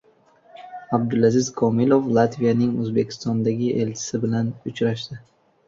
[0.97, 5.23] Abdulaziz Komilov Latviyaning O‘zbekistondagi elchisi bilan uchrashdi